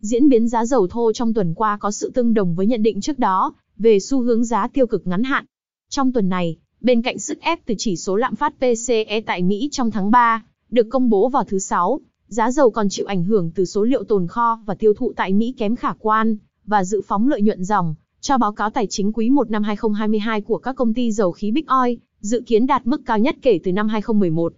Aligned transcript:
diễn 0.00 0.28
biến 0.28 0.48
giá 0.48 0.64
dầu 0.64 0.86
thô 0.86 1.12
trong 1.12 1.34
tuần 1.34 1.54
qua 1.54 1.76
có 1.76 1.90
sự 1.90 2.10
tương 2.14 2.34
đồng 2.34 2.54
với 2.54 2.66
nhận 2.66 2.82
định 2.82 3.00
trước 3.00 3.18
đó 3.18 3.54
về 3.78 4.00
xu 4.00 4.22
hướng 4.22 4.44
giá 4.44 4.68
tiêu 4.68 4.86
cực 4.86 5.06
ngắn 5.06 5.22
hạn. 5.22 5.44
Trong 5.90 6.12
tuần 6.12 6.28
này, 6.28 6.56
bên 6.80 7.02
cạnh 7.02 7.18
sức 7.18 7.40
ép 7.40 7.66
từ 7.66 7.74
chỉ 7.78 7.96
số 7.96 8.16
lạm 8.16 8.36
phát 8.36 8.54
PCE 8.56 9.20
tại 9.26 9.42
Mỹ 9.42 9.68
trong 9.72 9.90
tháng 9.90 10.10
3, 10.10 10.44
được 10.70 10.86
công 10.90 11.10
bố 11.10 11.28
vào 11.28 11.44
thứ 11.44 11.58
Sáu, 11.58 12.00
giá 12.28 12.50
dầu 12.50 12.70
còn 12.70 12.88
chịu 12.88 13.06
ảnh 13.06 13.24
hưởng 13.24 13.50
từ 13.54 13.64
số 13.64 13.82
liệu 13.82 14.04
tồn 14.04 14.26
kho 14.26 14.60
và 14.66 14.74
tiêu 14.74 14.94
thụ 14.94 15.12
tại 15.16 15.32
Mỹ 15.32 15.54
kém 15.58 15.76
khả 15.76 15.92
quan, 15.98 16.36
và 16.66 16.84
dự 16.84 17.00
phóng 17.06 17.28
lợi 17.28 17.42
nhuận 17.42 17.64
dòng, 17.64 17.94
cho 18.20 18.38
báo 18.38 18.52
cáo 18.52 18.70
tài 18.70 18.86
chính 18.86 19.12
quý 19.12 19.30
1 19.30 19.50
năm 19.50 19.62
2022 19.62 20.40
của 20.40 20.58
các 20.58 20.76
công 20.76 20.94
ty 20.94 21.12
dầu 21.12 21.32
khí 21.32 21.50
Big 21.50 21.66
Oil, 21.66 21.94
dự 22.20 22.42
kiến 22.46 22.66
đạt 22.66 22.86
mức 22.86 23.00
cao 23.06 23.18
nhất 23.18 23.36
kể 23.42 23.60
từ 23.64 23.72
năm 23.72 23.88
2011. 23.88 24.52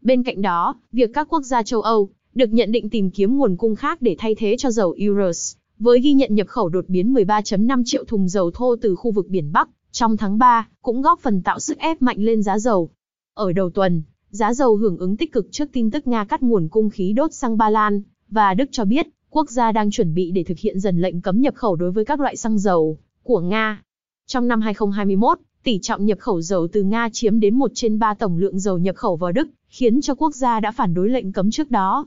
Bên 0.00 0.22
cạnh 0.22 0.42
đó, 0.42 0.74
việc 0.92 1.10
các 1.14 1.28
quốc 1.30 1.42
gia 1.42 1.62
châu 1.62 1.80
Âu 1.80 2.10
được 2.34 2.52
nhận 2.52 2.72
định 2.72 2.90
tìm 2.90 3.10
kiếm 3.10 3.38
nguồn 3.38 3.56
cung 3.56 3.76
khác 3.76 4.02
để 4.02 4.16
thay 4.18 4.34
thế 4.34 4.56
cho 4.58 4.70
dầu 4.70 4.96
Urals, 5.10 5.54
với 5.78 6.00
ghi 6.00 6.12
nhận 6.12 6.34
nhập 6.34 6.46
khẩu 6.46 6.68
đột 6.68 6.84
biến 6.88 7.14
13.5 7.14 7.82
triệu 7.86 8.04
thùng 8.04 8.28
dầu 8.28 8.50
thô 8.50 8.76
từ 8.76 8.96
khu 8.96 9.10
vực 9.10 9.28
biển 9.28 9.52
Bắc 9.52 9.68
trong 9.92 10.16
tháng 10.16 10.38
3, 10.38 10.68
cũng 10.82 11.02
góp 11.02 11.20
phần 11.20 11.42
tạo 11.42 11.58
sức 11.60 11.78
ép 11.78 12.02
mạnh 12.02 12.16
lên 12.18 12.42
giá 12.42 12.58
dầu. 12.58 12.90
Ở 13.34 13.52
đầu 13.52 13.70
tuần, 13.70 14.02
giá 14.30 14.54
dầu 14.54 14.76
hưởng 14.76 14.98
ứng 14.98 15.16
tích 15.16 15.32
cực 15.32 15.46
trước 15.50 15.72
tin 15.72 15.90
tức 15.90 16.06
Nga 16.06 16.24
cắt 16.24 16.42
nguồn 16.42 16.68
cung 16.68 16.90
khí 16.90 17.12
đốt 17.12 17.32
sang 17.32 17.56
Ba 17.56 17.70
Lan, 17.70 18.02
và 18.28 18.54
Đức 18.54 18.68
cho 18.72 18.84
biết, 18.84 19.06
quốc 19.30 19.50
gia 19.50 19.72
đang 19.72 19.90
chuẩn 19.90 20.14
bị 20.14 20.30
để 20.30 20.44
thực 20.44 20.58
hiện 20.58 20.80
dần 20.80 21.00
lệnh 21.00 21.20
cấm 21.20 21.40
nhập 21.40 21.54
khẩu 21.54 21.76
đối 21.76 21.90
với 21.90 22.04
các 22.04 22.20
loại 22.20 22.36
xăng 22.36 22.58
dầu 22.58 22.98
của 23.22 23.40
Nga. 23.40 23.82
Trong 24.26 24.48
năm 24.48 24.60
2021, 24.60 25.38
tỷ 25.62 25.78
trọng 25.82 26.06
nhập 26.06 26.18
khẩu 26.18 26.40
dầu 26.40 26.68
từ 26.72 26.82
Nga 26.82 27.08
chiếm 27.12 27.40
đến 27.40 27.54
1 27.54 27.70
trên 27.74 27.98
3 27.98 28.14
tổng 28.14 28.38
lượng 28.38 28.58
dầu 28.58 28.78
nhập 28.78 28.96
khẩu 28.96 29.16
vào 29.16 29.32
Đức, 29.32 29.48
khiến 29.68 30.00
cho 30.00 30.14
quốc 30.14 30.34
gia 30.34 30.60
đã 30.60 30.72
phản 30.72 30.94
đối 30.94 31.08
lệnh 31.08 31.32
cấm 31.32 31.50
trước 31.50 31.70
đó. 31.70 32.06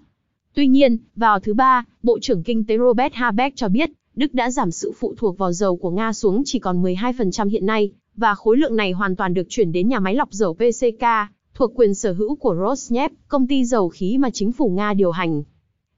Tuy 0.55 0.67
nhiên, 0.67 0.97
vào 1.15 1.39
thứ 1.39 1.53
ba, 1.53 1.85
Bộ 2.03 2.19
trưởng 2.21 2.43
Kinh 2.43 2.63
tế 2.63 2.77
Robert 2.77 3.13
Habeck 3.13 3.55
cho 3.55 3.67
biết, 3.67 3.91
Đức 4.15 4.33
đã 4.33 4.51
giảm 4.51 4.71
sự 4.71 4.91
phụ 4.99 5.13
thuộc 5.17 5.37
vào 5.37 5.51
dầu 5.51 5.75
của 5.75 5.91
Nga 5.91 6.13
xuống 6.13 6.41
chỉ 6.45 6.59
còn 6.59 6.83
12% 6.83 7.49
hiện 7.49 7.65
nay, 7.65 7.91
và 8.15 8.35
khối 8.35 8.57
lượng 8.57 8.75
này 8.75 8.91
hoàn 8.91 9.15
toàn 9.15 9.33
được 9.33 9.43
chuyển 9.49 9.71
đến 9.71 9.87
nhà 9.87 9.99
máy 9.99 10.15
lọc 10.15 10.31
dầu 10.31 10.53
PCK, 10.53 11.05
thuộc 11.53 11.71
quyền 11.75 11.93
sở 11.93 12.13
hữu 12.13 12.35
của 12.35 12.55
Rosneft, 12.55 13.09
công 13.27 13.47
ty 13.47 13.65
dầu 13.65 13.89
khí 13.89 14.17
mà 14.17 14.29
chính 14.29 14.51
phủ 14.51 14.69
Nga 14.69 14.93
điều 14.93 15.11
hành. 15.11 15.43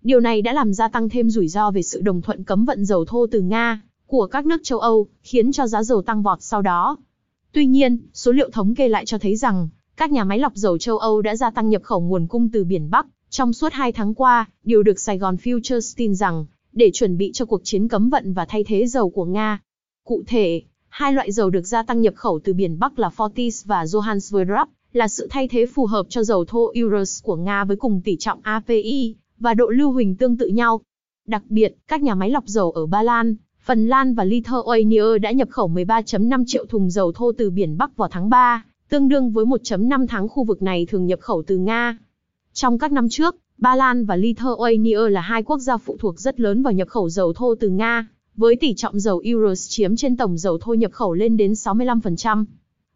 Điều 0.01 0.19
này 0.19 0.41
đã 0.41 0.53
làm 0.53 0.73
gia 0.73 0.87
tăng 0.87 1.09
thêm 1.09 1.29
rủi 1.29 1.47
ro 1.47 1.71
về 1.71 1.81
sự 1.81 2.01
đồng 2.01 2.21
thuận 2.21 2.43
cấm 2.43 2.65
vận 2.65 2.85
dầu 2.85 3.05
thô 3.05 3.27
từ 3.31 3.41
Nga 3.41 3.81
của 4.07 4.27
các 4.27 4.45
nước 4.45 4.61
châu 4.63 4.79
Âu, 4.79 5.07
khiến 5.21 5.51
cho 5.51 5.67
giá 5.67 5.83
dầu 5.83 6.01
tăng 6.01 6.23
vọt 6.23 6.37
sau 6.41 6.61
đó. 6.61 6.97
Tuy 7.51 7.65
nhiên, 7.65 7.97
số 8.13 8.31
liệu 8.31 8.49
thống 8.49 8.75
kê 8.75 8.87
lại 8.87 9.05
cho 9.05 9.17
thấy 9.17 9.35
rằng, 9.35 9.69
các 9.97 10.11
nhà 10.11 10.23
máy 10.23 10.39
lọc 10.39 10.55
dầu 10.55 10.77
châu 10.77 10.97
Âu 10.97 11.21
đã 11.21 11.35
gia 11.35 11.49
tăng 11.49 11.69
nhập 11.69 11.83
khẩu 11.83 12.01
nguồn 12.01 12.27
cung 12.27 12.49
từ 12.49 12.63
biển 12.63 12.89
Bắc 12.89 13.05
trong 13.29 13.53
suốt 13.53 13.73
2 13.73 13.91
tháng 13.91 14.13
qua, 14.13 14.49
điều 14.63 14.83
được 14.83 14.99
Sài 14.99 15.17
Gòn 15.17 15.35
Futures 15.35 15.93
tin 15.97 16.15
rằng, 16.15 16.45
để 16.73 16.91
chuẩn 16.93 17.17
bị 17.17 17.31
cho 17.33 17.45
cuộc 17.45 17.61
chiến 17.63 17.87
cấm 17.87 18.09
vận 18.09 18.33
và 18.33 18.45
thay 18.45 18.63
thế 18.63 18.87
dầu 18.87 19.09
của 19.09 19.25
Nga. 19.25 19.61
Cụ 20.05 20.23
thể, 20.27 20.61
hai 20.89 21.13
loại 21.13 21.31
dầu 21.31 21.49
được 21.49 21.67
gia 21.67 21.83
tăng 21.83 22.01
nhập 22.01 22.13
khẩu 22.15 22.39
từ 22.43 22.53
biển 22.53 22.79
Bắc 22.79 22.99
là 22.99 23.09
Fortis 23.17 23.63
và 23.65 23.83
Johan 23.83 24.19
Sverdrup, 24.19 24.67
là 24.93 25.07
sự 25.07 25.27
thay 25.29 25.47
thế 25.47 25.65
phù 25.65 25.85
hợp 25.85 26.05
cho 26.09 26.23
dầu 26.23 26.45
thô 26.45 26.73
Urals 26.83 27.23
của 27.23 27.35
Nga 27.35 27.63
với 27.63 27.77
cùng 27.77 28.01
tỷ 28.01 28.15
trọng 28.19 28.39
API 28.43 29.15
và 29.39 29.53
độ 29.53 29.67
lưu 29.67 29.91
huỳnh 29.91 30.15
tương 30.15 30.37
tự 30.37 30.47
nhau. 30.47 30.81
Đặc 31.27 31.43
biệt, 31.49 31.75
các 31.87 32.01
nhà 32.01 32.15
máy 32.15 32.29
lọc 32.29 32.47
dầu 32.47 32.71
ở 32.71 32.85
Ba 32.85 33.03
Lan, 33.03 33.35
Phần 33.65 33.87
Lan 33.87 34.13
và 34.13 34.23
Lithuania 34.23 35.17
đã 35.21 35.31
nhập 35.31 35.49
khẩu 35.51 35.69
13.5 35.69 36.43
triệu 36.47 36.65
thùng 36.65 36.89
dầu 36.89 37.11
thô 37.11 37.31
từ 37.31 37.49
biển 37.49 37.77
Bắc 37.77 37.97
vào 37.97 38.09
tháng 38.11 38.29
3, 38.29 38.65
tương 38.89 39.09
đương 39.09 39.31
với 39.31 39.45
1.5 39.45 40.07
tháng 40.07 40.27
khu 40.27 40.43
vực 40.43 40.61
này 40.61 40.85
thường 40.85 41.05
nhập 41.05 41.19
khẩu 41.19 41.43
từ 41.47 41.57
Nga. 41.57 41.97
Trong 42.59 42.77
các 42.77 42.91
năm 42.91 43.09
trước, 43.09 43.35
Ba 43.57 43.75
Lan 43.75 44.05
và 44.05 44.15
Lithuania 44.15 45.09
là 45.09 45.21
hai 45.21 45.43
quốc 45.43 45.59
gia 45.59 45.77
phụ 45.77 45.97
thuộc 45.99 46.19
rất 46.19 46.39
lớn 46.39 46.63
vào 46.63 46.73
nhập 46.73 46.87
khẩu 46.87 47.09
dầu 47.09 47.33
thô 47.33 47.55
từ 47.55 47.69
Nga, 47.69 48.07
với 48.35 48.55
tỷ 48.55 48.73
trọng 48.73 48.99
dầu 48.99 49.23
Urals 49.35 49.69
chiếm 49.69 49.95
trên 49.95 50.17
tổng 50.17 50.37
dầu 50.37 50.57
thô 50.57 50.73
nhập 50.73 50.91
khẩu 50.91 51.13
lên 51.13 51.37
đến 51.37 51.53
65%. 51.53 52.45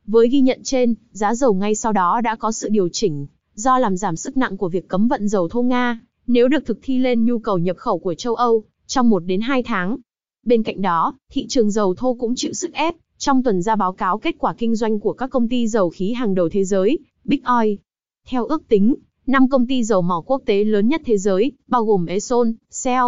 Với 0.05 0.27
ghi 0.27 0.41
nhận 0.41 0.59
trên, 0.63 0.95
giá 1.11 1.35
dầu 1.35 1.53
ngay 1.53 1.75
sau 1.75 1.93
đó 1.93 2.21
đã 2.21 2.35
có 2.35 2.51
sự 2.51 2.69
điều 2.69 2.89
chỉnh, 2.89 3.27
do 3.53 3.79
làm 3.79 3.97
giảm 3.97 4.15
sức 4.15 4.37
nặng 4.37 4.57
của 4.57 4.69
việc 4.69 4.87
cấm 4.87 5.07
vận 5.07 5.27
dầu 5.27 5.47
thô 5.47 5.61
Nga, 5.61 5.99
nếu 6.27 6.47
được 6.47 6.65
thực 6.65 6.79
thi 6.81 6.97
lên 6.97 7.25
nhu 7.25 7.39
cầu 7.39 7.57
nhập 7.57 7.77
khẩu 7.77 7.99
của 7.99 8.13
châu 8.13 8.35
Âu, 8.35 8.63
trong 8.87 9.09
1 9.09 9.19
đến 9.19 9.41
2 9.41 9.63
tháng. 9.63 9.97
Bên 10.45 10.63
cạnh 10.63 10.81
đó, 10.81 11.13
thị 11.31 11.45
trường 11.49 11.71
dầu 11.71 11.95
thô 11.95 12.13
cũng 12.13 12.33
chịu 12.35 12.53
sức 12.53 12.73
ép, 12.73 12.95
trong 13.17 13.43
tuần 13.43 13.61
ra 13.61 13.75
báo 13.75 13.93
cáo 13.93 14.17
kết 14.17 14.35
quả 14.39 14.53
kinh 14.57 14.75
doanh 14.75 14.99
của 14.99 15.13
các 15.13 15.29
công 15.29 15.49
ty 15.49 15.67
dầu 15.67 15.89
khí 15.89 16.13
hàng 16.13 16.35
đầu 16.35 16.49
thế 16.49 16.63
giới, 16.63 16.99
Big 17.25 17.41
Oil. 17.43 17.73
Theo 18.27 18.45
ước 18.45 18.67
tính, 18.67 18.95
5 19.27 19.49
công 19.49 19.67
ty 19.67 19.83
dầu 19.83 20.01
mỏ 20.01 20.21
quốc 20.25 20.41
tế 20.45 20.63
lớn 20.63 20.87
nhất 20.87 21.01
thế 21.05 21.17
giới, 21.17 21.51
bao 21.67 21.85
gồm 21.85 22.05
Exxon, 22.05 22.53
Shell, 22.69 23.05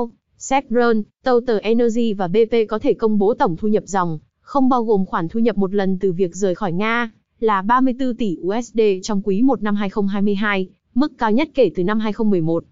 Chevron, 0.50 1.02
Total 1.24 1.58
Energy 1.58 2.14
và 2.14 2.28
BP 2.28 2.56
có 2.70 2.80
thể 2.80 2.94
công 2.94 3.18
bố 3.18 3.34
tổng 3.34 3.58
thu 3.58 3.68
nhập 3.68 3.84
dòng, 3.88 4.20
không 4.42 4.70
bao 4.70 4.84
gồm 4.84 5.06
khoản 5.06 5.30
thu 5.30 5.40
nhập 5.40 5.58
một 5.58 5.74
lần 5.74 6.00
từ 6.00 6.12
việc 6.12 6.36
rời 6.36 6.56
khỏi 6.56 6.72
Nga, 6.72 7.12
là 7.40 7.62
34 7.62 8.16
tỷ 8.16 8.38
USD 8.42 8.80
trong 9.04 9.22
quý 9.22 9.42
1 9.42 9.62
năm 9.62 9.76
2022, 9.76 10.70
mức 10.96 11.12
cao 11.18 11.32
nhất 11.32 11.50
kể 11.54 11.72
từ 11.76 11.84
năm 11.84 12.00
2011. 12.00 12.64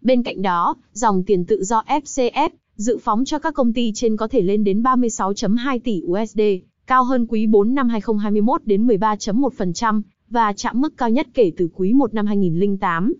Bên 0.00 0.22
cạnh 0.22 0.42
đó, 0.42 0.74
dòng 0.92 1.22
tiền 1.22 1.44
tự 1.44 1.64
do 1.64 1.82
FCF, 1.86 2.50
dự 2.76 2.98
phóng 2.98 3.24
cho 3.24 3.38
các 3.38 3.54
công 3.54 3.72
ty 3.72 3.92
trên 3.94 4.16
có 4.16 4.28
thể 4.28 4.40
lên 4.40 4.64
đến 4.64 4.82
36.2 4.82 5.78
tỷ 5.84 6.02
USD, 6.06 6.40
cao 6.86 7.04
hơn 7.04 7.26
quý 7.26 7.46
4 7.46 7.74
năm 7.74 7.88
2021 7.88 8.60
đến 8.64 8.86
13.1%, 8.86 10.02
và 10.30 10.52
chạm 10.52 10.80
mức 10.80 10.96
cao 10.96 11.10
nhất 11.10 11.26
kể 11.34 11.52
từ 11.56 11.68
quý 11.74 11.92
1 11.92 12.14
năm 12.14 12.26
2008. 12.26 13.14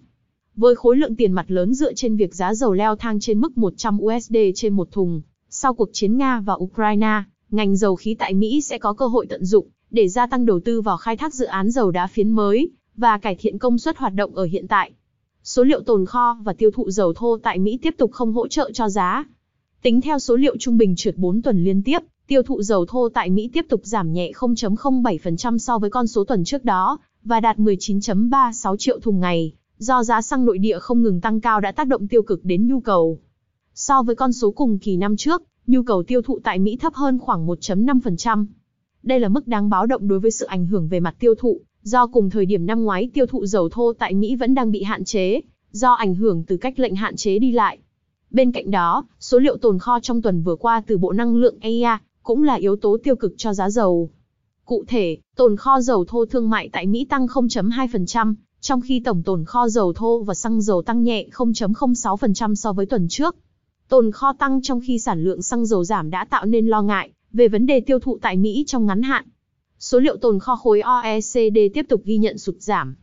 Với 0.57 0.75
khối 0.75 0.97
lượng 0.97 1.17
tiền 1.17 1.33
mặt 1.33 1.51
lớn 1.51 1.75
dựa 1.75 1.95
trên 1.95 2.17
việc 2.17 2.35
giá 2.35 2.55
dầu 2.55 2.73
leo 2.73 2.97
thang 2.97 3.21
trên 3.21 3.41
mức 3.41 3.59
100 3.59 3.99
USD 4.03 4.37
trên 4.55 4.73
một 4.73 4.89
thùng, 4.93 5.23
sau 5.51 5.75
cuộc 5.75 5.89
chiến 5.93 6.17
Nga 6.17 6.41
và 6.41 6.55
Ukraine, 6.55 7.23
ngành 7.51 7.77
dầu 7.77 7.97
khí 7.97 8.15
tại 8.19 8.35
Mỹ 8.35 8.61
sẽ 8.61 8.79
có 8.79 8.93
cơ 8.93 9.07
hội 9.07 9.27
tận 9.27 9.45
dụng 9.45 9.67
để 9.91 10.09
gia 10.09 10.27
tăng 10.27 10.47
đầu 10.47 10.61
tư 10.61 10.81
vào 10.81 10.97
khai 10.97 11.17
thác 11.17 11.35
dự 11.35 11.47
án 11.47 11.71
dầu 11.71 11.91
đá 11.91 12.07
phiến 12.07 12.31
mới 12.31 12.71
và 12.97 13.19
cải 13.19 13.35
thiện 13.35 13.59
công 13.59 13.79
suất 13.79 13.97
hoạt 13.97 14.15
động 14.15 14.35
ở 14.35 14.45
hiện 14.45 14.69
tại. 14.69 14.93
Số 15.43 15.65
liệu 15.65 15.81
tồn 15.81 16.07
kho 16.07 16.39
và 16.45 16.53
tiêu 16.53 16.71
thụ 16.71 16.91
dầu 16.91 17.13
thô 17.15 17.39
tại 17.43 17.59
Mỹ 17.59 17.79
tiếp 17.83 17.95
tục 17.99 18.13
không 18.13 18.33
hỗ 18.33 18.49
trợ 18.49 18.71
cho 18.75 18.89
giá. 18.89 19.25
Tính 19.83 20.01
theo 20.01 20.19
số 20.19 20.37
liệu 20.37 20.57
trung 20.57 20.79
bình 20.79 20.97
trượt 20.97 21.17
4 21.17 21.43
tuần 21.43 21.65
liên 21.65 21.83
tiếp, 21.83 21.99
tiêu 22.27 22.43
thụ 22.43 22.63
dầu 22.63 22.87
thô 22.87 23.09
tại 23.09 23.31
Mỹ 23.31 23.51
tiếp 23.53 23.67
tục 23.69 23.81
giảm 23.85 24.13
nhẹ 24.13 24.33
0.07% 24.35 25.59
so 25.59 25.79
với 25.79 25.91
con 25.91 26.07
số 26.07 26.25
tuần 26.25 26.45
trước 26.45 26.65
đó, 26.65 26.99
và 27.25 27.41
đạt 27.41 27.59
19.36 27.59 28.77
triệu 28.77 28.99
thùng 29.01 29.21
ngày, 29.21 29.53
do 29.79 30.03
giá 30.03 30.23
xăng 30.23 30.45
nội 30.45 30.59
địa 30.59 30.79
không 30.79 31.03
ngừng 31.03 31.21
tăng 31.21 31.41
cao 31.41 31.61
đã 31.61 31.73
tác 31.73 31.87
động 31.87 32.09
tiêu 32.09 32.23
cực 32.23 32.45
đến 32.45 32.67
nhu 32.67 32.81
cầu. 32.81 33.19
So 33.75 34.03
với 34.03 34.17
con 34.17 34.33
số 34.33 34.51
cùng 34.51 34.79
kỳ 34.79 34.97
năm 34.97 35.17
trước, 35.17 35.43
nhu 35.67 35.83
cầu 35.83 36.03
tiêu 36.03 36.23
thụ 36.23 36.39
tại 36.45 36.59
Mỹ 36.59 36.77
thấp 36.77 36.95
hơn 36.95 37.19
khoảng 37.19 37.47
1.5%. 37.47 38.47
Đây 39.03 39.21
là 39.21 39.29
mức 39.29 39.49
đáng 39.49 39.71
báo 39.71 39.87
động 39.87 40.09
đối 40.09 40.21
với 40.21 40.31
sự 40.31 40.47
ảnh 40.47 40.67
hưởng 40.67 40.89
về 40.89 41.01
mặt 41.01 41.15
tiêu 41.19 41.35
thụ, 41.39 41.61
do 41.83 42.07
cùng 42.07 42.31
thời 42.31 42.47
điểm 42.47 42.67
năm 42.67 42.85
ngoái 42.85 43.11
tiêu 43.15 43.27
thụ 43.27 43.47
dầu 43.47 43.69
thô 43.69 43.93
tại 43.99 44.15
Mỹ 44.15 44.37
vẫn 44.37 44.55
đang 44.55 44.71
bị 44.71 44.83
hạn 44.83 45.05
chế, 45.05 45.41
do 45.71 45.93
ảnh 45.93 46.15
hưởng 46.15 46.45
từ 46.47 46.57
cách 46.57 46.79
lệnh 46.79 46.95
hạn 46.95 47.17
chế 47.17 47.39
đi 47.39 47.53
lại. 47.53 47.79
Bên 48.31 48.53
cạnh 48.53 48.71
đó, 48.71 49.05
số 49.21 49.39
liệu 49.39 49.57
tồn 49.57 49.79
kho 49.79 50.01
trong 50.01 50.23
tuần 50.23 50.43
vừa 50.43 50.57
qua 50.57 50.83
từ 50.87 50.99
Bộ 50.99 51.13
Năng 51.13 51.37
lượng 51.37 51.57
EIA 51.61 51.99
cũng 52.27 52.43
là 52.43 52.55
yếu 52.55 52.77
tố 52.77 52.97
tiêu 53.03 53.17
cực 53.17 53.35
cho 53.37 53.55
giá 53.55 53.71
dầu. 53.71 54.11
Cụ 54.65 54.85
thể, 54.89 55.19
tồn 55.37 55.57
kho 55.57 55.81
dầu 55.81 56.05
thô 56.05 56.27
thương 56.27 56.51
mại 56.51 56.69
tại 56.73 56.87
Mỹ 56.87 57.07
tăng 57.09 57.27
0.2%, 57.27 58.35
trong 58.61 58.81
khi 58.81 59.01
tổng 59.05 59.23
tồn 59.23 59.45
kho 59.45 59.69
dầu 59.69 59.93
thô 59.93 60.23
và 60.23 60.35
xăng 60.35 60.61
dầu 60.63 60.83
tăng 60.83 61.03
nhẹ 61.03 61.29
0.06% 61.33 62.55
so 62.55 62.73
với 62.73 62.87
tuần 62.87 63.07
trước. 63.09 63.37
Tồn 63.89 64.13
kho 64.13 64.33
tăng 64.33 64.63
trong 64.63 64.81
khi 64.87 64.99
sản 64.99 65.25
lượng 65.25 65.43
xăng 65.43 65.67
dầu 65.67 65.85
giảm 65.85 66.11
đã 66.11 66.25
tạo 66.31 66.47
nên 66.47 66.67
lo 66.67 66.83
ngại 66.83 67.11
về 67.33 67.49
vấn 67.49 67.67
đề 67.67 67.81
tiêu 67.81 67.99
thụ 67.99 68.19
tại 68.23 68.37
Mỹ 68.37 68.65
trong 68.67 68.87
ngắn 68.87 69.03
hạn. 69.03 69.25
Số 69.79 69.99
liệu 69.99 70.17
tồn 70.17 70.39
kho 70.39 70.57
khối 70.57 70.81
OECD 70.81 71.59
tiếp 71.75 71.87
tục 71.89 72.01
ghi 72.05 72.19
nhận 72.19 72.39
sụt 72.39 72.57
giảm. 72.59 72.95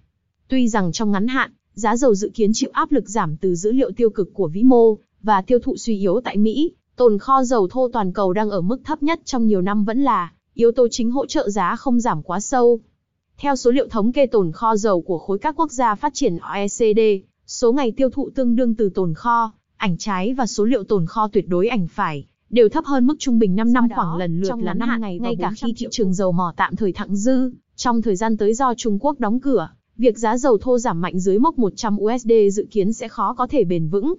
Tuy 0.48 0.68
rằng 0.68 0.92
trong 0.92 1.12
ngắn 1.12 1.28
hạn, 1.28 1.52
giá 1.74 1.96
dầu 1.98 2.16
dự 2.16 2.32
kiến 2.34 2.52
chịu 2.54 2.70
áp 2.74 2.92
lực 2.92 3.10
giảm 3.10 3.38
từ 3.38 3.56
dữ 3.56 3.72
liệu 3.72 3.92
tiêu 3.92 4.10
cực 4.10 4.34
của 4.34 4.48
vĩ 4.48 4.64
mô 4.64 4.98
và 5.22 5.42
tiêu 5.42 5.60
thụ 5.60 5.78
suy 5.78 5.98
yếu 5.98 6.22
tại 6.24 6.38
Mỹ, 6.38 6.72
tồn 7.04 7.20
kho 7.20 7.44
dầu 7.44 7.68
thô 7.68 7.90
toàn 7.94 8.14
cầu 8.14 8.34
đang 8.34 8.50
ở 8.50 8.62
mức 8.62 8.82
thấp 8.84 9.04
nhất 9.04 9.20
trong 9.26 9.48
nhiều 9.48 9.62
năm 9.62 9.84
vẫn 9.84 10.04
là 10.04 10.32
yếu 10.54 10.72
tố 10.72 10.88
chính 10.92 11.12
hỗ 11.12 11.26
trợ 11.26 11.50
giá 11.50 11.76
không 11.76 12.00
giảm 12.00 12.24
quá 12.24 12.40
sâu. 12.40 12.80
Theo 13.38 13.56
số 13.56 13.72
liệu 13.72 13.88
thống 13.88 14.12
kê 14.12 14.26
tồn 14.26 14.52
kho 14.52 14.76
dầu 14.76 15.02
của 15.02 15.18
khối 15.18 15.40
các 15.40 15.56
quốc 15.58 15.72
gia 15.72 15.96
phát 15.96 16.14
triển 16.14 16.38
OECD, 16.38 17.00
số 17.46 17.74
ngày 17.74 17.92
tiêu 17.92 18.10
thụ 18.10 18.30
tương 18.30 18.56
đương 18.56 18.76
từ 18.76 18.90
tồn 18.90 19.14
kho, 19.14 19.54
ảnh 19.78 19.98
trái 19.98 20.34
và 20.34 20.46
số 20.46 20.66
liệu 20.66 20.84
tồn 20.84 21.06
kho 21.06 21.28
tuyệt 21.28 21.48
đối 21.48 21.68
ảnh 21.68 21.88
phải 21.88 22.26
đều 22.50 22.70
thấp 22.70 22.86
hơn 22.86 23.08
mức 23.08 23.16
trung 23.20 23.40
bình 23.40 23.56
5 23.56 23.74
năm 23.74 23.88
khoảng 23.96 24.18
lần 24.18 24.42
lượt 24.42 24.56
là 24.60 24.74
5 24.74 25.02
ngày 25.02 25.20
ngay 25.20 25.36
cả 25.40 25.52
khi 25.58 25.74
thị 25.78 25.88
trường 25.92 26.14
dầu 26.14 26.32
mỏ 26.32 26.54
tạm 26.58 26.76
thời 26.76 26.94
thặng 26.94 27.16
dư. 27.16 27.52
Trong 27.76 28.02
thời 28.02 28.16
gian 28.16 28.38
tới 28.38 28.54
do 28.54 28.74
Trung 28.78 29.00
Quốc 29.00 29.20
đóng 29.20 29.40
cửa, 29.40 29.70
việc 29.98 30.18
giá 30.18 30.38
dầu 30.38 30.58
thô 30.58 30.78
giảm 30.78 31.02
mạnh 31.02 31.20
dưới 31.20 31.40
mốc 31.40 31.58
100 31.58 31.98
USD 32.00 32.32
dự 32.52 32.68
kiến 32.72 32.94
sẽ 32.94 33.08
khó 33.08 33.34
có 33.34 33.48
thể 33.48 33.64
bền 33.64 33.90
vững. 33.90 34.14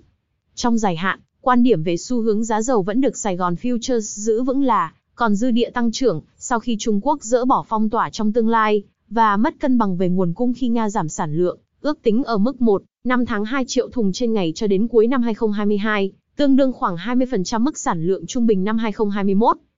Trong 0.54 0.78
dài 0.78 0.96
hạn, 0.96 1.20
quan 1.44 1.62
điểm 1.62 1.82
về 1.82 1.96
xu 1.96 2.20
hướng 2.20 2.44
giá 2.44 2.62
dầu 2.62 2.82
vẫn 2.82 3.00
được 3.00 3.16
Sài 3.16 3.36
Gòn 3.36 3.54
Futures 3.62 4.00
giữ 4.00 4.42
vững 4.42 4.62
là 4.62 4.92
còn 5.14 5.34
dư 5.34 5.50
địa 5.50 5.70
tăng 5.70 5.92
trưởng 5.92 6.20
sau 6.38 6.60
khi 6.60 6.76
Trung 6.78 7.00
Quốc 7.02 7.22
dỡ 7.22 7.44
bỏ 7.44 7.64
phong 7.68 7.90
tỏa 7.90 8.10
trong 8.10 8.32
tương 8.32 8.48
lai 8.48 8.82
và 9.10 9.36
mất 9.36 9.54
cân 9.60 9.78
bằng 9.78 9.96
về 9.96 10.08
nguồn 10.08 10.32
cung 10.32 10.54
khi 10.54 10.68
Nga 10.68 10.90
giảm 10.90 11.08
sản 11.08 11.34
lượng, 11.34 11.58
ước 11.80 12.02
tính 12.02 12.24
ở 12.24 12.38
mức 12.38 12.60
1, 12.60 12.82
5 13.04 13.26
tháng 13.26 13.44
2 13.44 13.64
triệu 13.68 13.88
thùng 13.88 14.12
trên 14.12 14.32
ngày 14.32 14.52
cho 14.54 14.66
đến 14.66 14.88
cuối 14.88 15.06
năm 15.06 15.22
2022, 15.22 16.12
tương 16.36 16.56
đương 16.56 16.72
khoảng 16.72 16.96
20% 16.96 17.60
mức 17.60 17.78
sản 17.78 18.06
lượng 18.06 18.26
trung 18.26 18.46
bình 18.46 18.64
năm 18.64 18.78
2021. 18.78 19.56